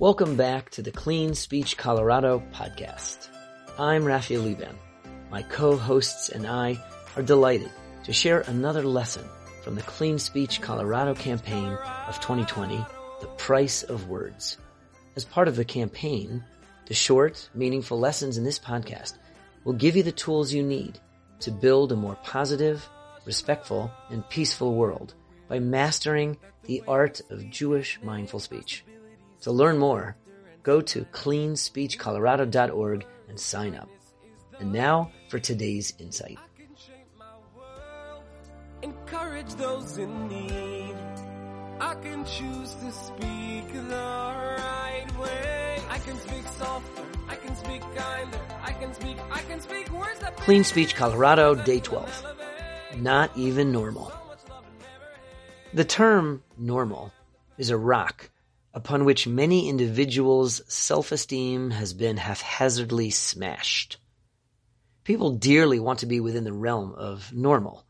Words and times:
Welcome 0.00 0.34
back 0.34 0.70
to 0.70 0.82
the 0.82 0.90
Clean 0.90 1.34
Speech 1.34 1.76
Colorado 1.76 2.42
podcast. 2.54 3.28
I'm 3.78 4.02
Raphael 4.02 4.40
Liban. 4.40 4.74
My 5.30 5.42
co-hosts 5.42 6.30
and 6.30 6.46
I 6.46 6.82
are 7.16 7.22
delighted 7.22 7.70
to 8.04 8.12
share 8.14 8.40
another 8.40 8.82
lesson 8.82 9.26
from 9.62 9.74
the 9.74 9.82
Clean 9.82 10.18
Speech 10.18 10.62
Colorado 10.62 11.14
campaign 11.14 11.74
of 12.08 12.18
2020, 12.18 12.82
The 13.20 13.26
Price 13.36 13.82
of 13.82 14.08
Words. 14.08 14.56
As 15.16 15.26
part 15.26 15.48
of 15.48 15.56
the 15.56 15.66
campaign, 15.66 16.42
the 16.86 16.94
short, 16.94 17.50
meaningful 17.52 17.98
lessons 17.98 18.38
in 18.38 18.44
this 18.44 18.58
podcast 18.58 19.18
will 19.64 19.74
give 19.74 19.96
you 19.96 20.02
the 20.02 20.12
tools 20.12 20.50
you 20.50 20.62
need 20.62 20.98
to 21.40 21.50
build 21.50 21.92
a 21.92 21.96
more 21.96 22.16
positive, 22.24 22.88
respectful, 23.26 23.90
and 24.08 24.26
peaceful 24.30 24.76
world 24.76 25.12
by 25.46 25.58
mastering 25.58 26.38
the 26.64 26.82
art 26.88 27.20
of 27.28 27.50
Jewish 27.50 28.00
mindful 28.02 28.40
speech. 28.40 28.82
To 29.42 29.52
learn 29.52 29.78
more, 29.78 30.16
go 30.62 30.80
to 30.82 31.04
cleanspeechcolorado.org 31.06 33.06
and 33.28 33.40
sign 33.40 33.74
up. 33.74 33.88
And 34.58 34.72
now 34.72 35.10
for 35.28 35.38
today's 35.38 35.94
insight. 35.98 36.38
Encourage 38.82 39.54
those 39.54 39.98
in 39.98 40.28
need. 40.28 40.96
I 41.80 41.94
can 41.94 42.24
choose 42.26 42.74
to 42.74 42.92
speak 42.92 43.72
the 43.72 43.96
right 43.96 45.06
way. 45.18 45.80
I 45.88 45.98
can 45.98 46.18
speak 46.18 46.46
softer. 46.58 47.02
I 47.26 47.36
can 47.36 47.56
speak 47.56 47.80
kinder. 47.96 48.38
I 48.62 48.72
can 48.72 48.92
speak, 48.92 49.16
I 49.30 49.40
can 49.42 49.60
speak 49.60 49.90
words 49.90 50.18
that 50.20 50.36
Clean 50.36 50.64
Speech 50.64 50.94
Colorado, 50.94 51.54
Day 51.54 51.80
12. 51.80 52.26
Not 52.98 53.30
even 53.36 53.72
normal. 53.72 54.12
The 55.72 55.84
term 55.84 56.42
normal 56.58 57.12
is 57.56 57.70
a 57.70 57.78
rock 57.78 58.28
upon 58.72 59.04
which 59.04 59.26
many 59.26 59.68
individuals' 59.68 60.62
self-esteem 60.72 61.70
has 61.70 61.92
been 61.92 62.16
haphazardly 62.16 63.10
smashed. 63.10 63.98
People 65.02 65.30
dearly 65.32 65.80
want 65.80 65.98
to 66.00 66.06
be 66.06 66.20
within 66.20 66.44
the 66.44 66.52
realm 66.52 66.94
of 66.94 67.32
normal. 67.32 67.84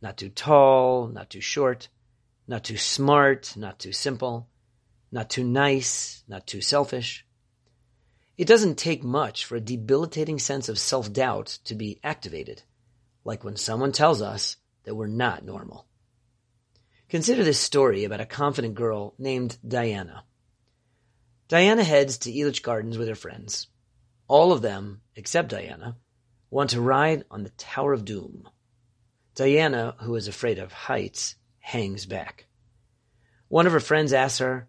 Not 0.00 0.16
too 0.16 0.28
tall, 0.28 1.08
not 1.08 1.30
too 1.30 1.40
short, 1.40 1.88
not 2.46 2.64
too 2.64 2.76
smart, 2.76 3.54
not 3.56 3.78
too 3.78 3.92
simple, 3.92 4.48
not 5.10 5.30
too 5.30 5.44
nice, 5.44 6.22
not 6.28 6.46
too 6.46 6.60
selfish. 6.60 7.26
It 8.38 8.46
doesn't 8.46 8.78
take 8.78 9.02
much 9.02 9.44
for 9.44 9.56
a 9.56 9.60
debilitating 9.60 10.38
sense 10.38 10.68
of 10.68 10.78
self-doubt 10.78 11.58
to 11.64 11.74
be 11.74 12.00
activated, 12.02 12.62
like 13.24 13.44
when 13.44 13.56
someone 13.56 13.92
tells 13.92 14.22
us 14.22 14.56
that 14.84 14.94
we're 14.94 15.08
not 15.08 15.44
normal. 15.44 15.86
Consider 17.10 17.42
this 17.42 17.58
story 17.58 18.04
about 18.04 18.20
a 18.20 18.26
confident 18.26 18.76
girl 18.76 19.14
named 19.18 19.58
Diana. 19.66 20.22
Diana 21.48 21.82
heads 21.82 22.18
to 22.18 22.32
Elitch 22.32 22.62
Gardens 22.62 22.96
with 22.96 23.08
her 23.08 23.16
friends. 23.16 23.66
All 24.28 24.52
of 24.52 24.62
them, 24.62 25.00
except 25.16 25.48
Diana, 25.48 25.96
want 26.50 26.70
to 26.70 26.80
ride 26.80 27.24
on 27.28 27.42
the 27.42 27.50
Tower 27.50 27.92
of 27.92 28.04
Doom. 28.04 28.48
Diana, 29.34 29.96
who 29.98 30.14
is 30.14 30.28
afraid 30.28 30.60
of 30.60 30.72
heights, 30.72 31.34
hangs 31.58 32.06
back. 32.06 32.46
One 33.48 33.66
of 33.66 33.72
her 33.72 33.80
friends 33.80 34.12
asks 34.12 34.38
her, 34.38 34.68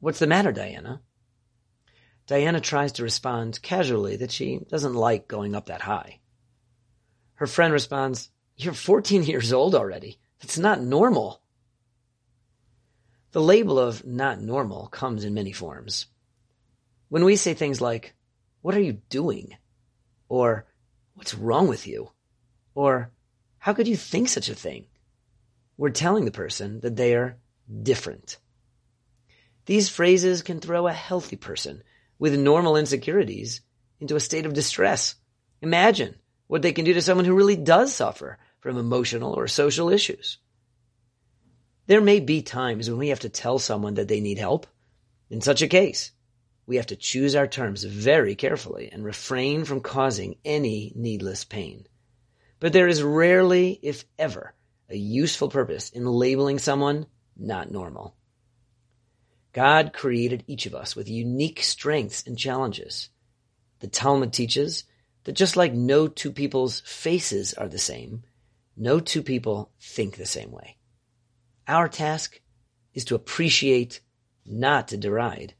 What's 0.00 0.18
the 0.18 0.26
matter, 0.26 0.52
Diana? 0.52 1.00
Diana 2.26 2.60
tries 2.60 2.92
to 2.92 3.02
respond 3.02 3.62
casually 3.62 4.16
that 4.16 4.32
she 4.32 4.58
doesn't 4.68 4.92
like 4.92 5.28
going 5.28 5.54
up 5.54 5.66
that 5.66 5.80
high. 5.80 6.20
Her 7.36 7.46
friend 7.46 7.72
responds, 7.72 8.28
You're 8.54 8.74
14 8.74 9.22
years 9.22 9.50
old 9.50 9.74
already. 9.74 10.18
That's 10.40 10.58
not 10.58 10.82
normal. 10.82 11.40
The 13.34 13.42
label 13.42 13.80
of 13.80 14.06
not 14.06 14.40
normal 14.40 14.86
comes 14.86 15.24
in 15.24 15.34
many 15.34 15.50
forms. 15.50 16.06
When 17.08 17.24
we 17.24 17.34
say 17.34 17.52
things 17.52 17.80
like, 17.80 18.14
what 18.62 18.76
are 18.76 18.80
you 18.80 19.00
doing? 19.10 19.56
Or, 20.28 20.66
what's 21.14 21.34
wrong 21.34 21.66
with 21.66 21.84
you? 21.84 22.12
Or, 22.76 23.10
how 23.58 23.72
could 23.72 23.88
you 23.88 23.96
think 23.96 24.28
such 24.28 24.48
a 24.48 24.54
thing? 24.54 24.86
We're 25.76 25.90
telling 25.90 26.26
the 26.26 26.30
person 26.30 26.78
that 26.82 26.94
they 26.94 27.16
are 27.16 27.36
different. 27.82 28.38
These 29.66 29.88
phrases 29.88 30.42
can 30.42 30.60
throw 30.60 30.86
a 30.86 30.92
healthy 30.92 31.34
person 31.34 31.82
with 32.20 32.38
normal 32.38 32.76
insecurities 32.76 33.62
into 33.98 34.14
a 34.14 34.20
state 34.20 34.46
of 34.46 34.54
distress. 34.54 35.16
Imagine 35.60 36.14
what 36.46 36.62
they 36.62 36.72
can 36.72 36.84
do 36.84 36.94
to 36.94 37.02
someone 37.02 37.24
who 37.24 37.34
really 37.34 37.56
does 37.56 37.92
suffer 37.92 38.38
from 38.60 38.78
emotional 38.78 39.32
or 39.32 39.48
social 39.48 39.90
issues. 39.90 40.38
There 41.86 42.00
may 42.00 42.20
be 42.20 42.40
times 42.40 42.88
when 42.88 42.98
we 42.98 43.08
have 43.08 43.20
to 43.20 43.28
tell 43.28 43.58
someone 43.58 43.94
that 43.94 44.08
they 44.08 44.20
need 44.20 44.38
help. 44.38 44.66
In 45.28 45.40
such 45.40 45.60
a 45.60 45.68
case, 45.68 46.12
we 46.66 46.76
have 46.76 46.86
to 46.86 46.96
choose 46.96 47.34
our 47.34 47.46
terms 47.46 47.84
very 47.84 48.34
carefully 48.34 48.88
and 48.90 49.04
refrain 49.04 49.64
from 49.64 49.80
causing 49.80 50.36
any 50.44 50.92
needless 50.94 51.44
pain. 51.44 51.86
But 52.58 52.72
there 52.72 52.88
is 52.88 53.02
rarely, 53.02 53.78
if 53.82 54.06
ever, 54.18 54.54
a 54.88 54.96
useful 54.96 55.50
purpose 55.50 55.90
in 55.90 56.06
labeling 56.06 56.58
someone 56.58 57.06
not 57.36 57.70
normal. 57.70 58.16
God 59.52 59.92
created 59.92 60.44
each 60.46 60.64
of 60.66 60.74
us 60.74 60.96
with 60.96 61.08
unique 61.08 61.62
strengths 61.62 62.26
and 62.26 62.38
challenges. 62.38 63.10
The 63.80 63.88
Talmud 63.88 64.32
teaches 64.32 64.84
that 65.24 65.32
just 65.32 65.56
like 65.56 65.74
no 65.74 66.08
two 66.08 66.32
people's 66.32 66.80
faces 66.80 67.52
are 67.54 67.68
the 67.68 67.78
same, 67.78 68.22
no 68.76 69.00
two 69.00 69.22
people 69.22 69.70
think 69.80 70.16
the 70.16 70.26
same 70.26 70.50
way. 70.50 70.78
Our 71.66 71.88
task 71.88 72.40
is 72.92 73.04
to 73.06 73.14
appreciate, 73.14 74.00
not 74.44 74.88
to 74.88 74.96
deride, 74.96 75.54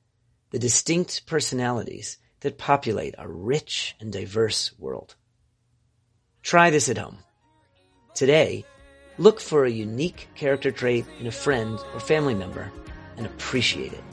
the 0.51 0.59
distinct 0.59 1.27
personalities 1.27 2.19
that 2.41 2.59
populate 2.59 3.15
a 3.17 3.27
rich 3.27 3.97
and 4.01 4.13
diverse 4.13 4.73
world. 4.79 5.17
Try 6.43 6.71
this 6.71 6.91
at 6.91 6.99
home. 6.99 7.19
Today, 8.15 8.67
look 9.17 9.41
for 9.41 9.65
a 9.65 9.71
unique 9.71 10.29
character 10.35 10.71
trait 10.71 11.07
in 11.19 11.27
a 11.27 11.33
friend 11.33 11.79
or 11.95 12.01
family 12.01 12.35
member 12.35 12.71
and 13.17 13.25
appreciate 13.25 13.93
it. 13.93 14.05